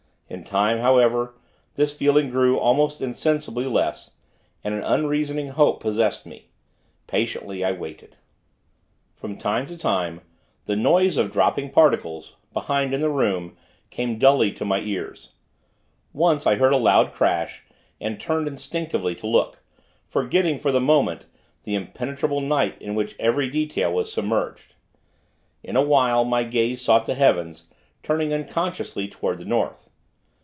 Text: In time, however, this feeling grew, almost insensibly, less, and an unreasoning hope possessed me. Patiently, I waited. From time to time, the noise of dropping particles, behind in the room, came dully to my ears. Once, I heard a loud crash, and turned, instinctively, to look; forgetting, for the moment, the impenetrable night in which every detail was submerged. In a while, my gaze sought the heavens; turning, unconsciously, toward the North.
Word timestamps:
In 0.33 0.45
time, 0.45 0.77
however, 0.77 1.33
this 1.75 1.93
feeling 1.93 2.29
grew, 2.29 2.57
almost 2.57 3.01
insensibly, 3.01 3.65
less, 3.65 4.11
and 4.63 4.73
an 4.73 4.81
unreasoning 4.81 5.49
hope 5.49 5.81
possessed 5.81 6.25
me. 6.25 6.47
Patiently, 7.05 7.65
I 7.65 7.73
waited. 7.73 8.15
From 9.13 9.37
time 9.37 9.67
to 9.67 9.77
time, 9.77 10.21
the 10.67 10.77
noise 10.77 11.17
of 11.17 11.33
dropping 11.33 11.69
particles, 11.71 12.37
behind 12.53 12.93
in 12.93 13.01
the 13.01 13.09
room, 13.09 13.57
came 13.89 14.17
dully 14.17 14.53
to 14.53 14.63
my 14.63 14.79
ears. 14.79 15.33
Once, 16.13 16.47
I 16.47 16.55
heard 16.55 16.71
a 16.71 16.77
loud 16.77 17.11
crash, 17.11 17.65
and 17.99 18.17
turned, 18.17 18.47
instinctively, 18.47 19.15
to 19.15 19.27
look; 19.27 19.59
forgetting, 20.07 20.59
for 20.59 20.71
the 20.71 20.79
moment, 20.79 21.25
the 21.65 21.75
impenetrable 21.75 22.39
night 22.39 22.81
in 22.81 22.95
which 22.95 23.17
every 23.19 23.49
detail 23.49 23.91
was 23.91 24.09
submerged. 24.13 24.75
In 25.61 25.75
a 25.75 25.81
while, 25.83 26.23
my 26.23 26.43
gaze 26.45 26.81
sought 26.81 27.05
the 27.05 27.15
heavens; 27.15 27.65
turning, 28.01 28.33
unconsciously, 28.33 29.09
toward 29.09 29.37
the 29.37 29.43
North. 29.43 29.89